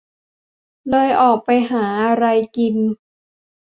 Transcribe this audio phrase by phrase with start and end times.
[0.89, 2.25] เลยออกไปหาอะไร
[2.57, 2.75] กิน